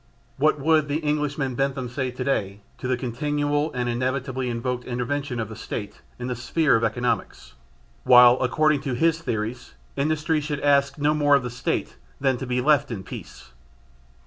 What 0.37 0.59
would 0.59 0.87
the 0.87 0.97
Englishman 0.97 1.53
Bentham 1.53 1.87
say 1.87 2.09
today 2.09 2.61
to 2.79 2.87
the 2.87 2.97
continual 2.97 3.71
and 3.73 3.87
inevitably 3.87 4.49
invoked 4.49 4.83
intervention 4.85 5.39
of 5.39 5.47
the 5.47 5.55
State 5.55 6.01
in 6.17 6.25
the 6.25 6.35
sphere 6.35 6.75
of 6.75 6.83
economics, 6.83 7.53
while, 8.03 8.39
according 8.41 8.81
to 8.81 8.95
his 8.95 9.21
theories, 9.21 9.75
industry 9.95 10.41
should 10.41 10.61
ask 10.61 10.97
no 10.97 11.13
more 11.13 11.35
of 11.35 11.43
the 11.43 11.51
State 11.51 11.97
than 12.19 12.37
to 12.37 12.47
be 12.47 12.61
left 12.61 12.89
in 12.89 13.03
peace? 13.03 13.51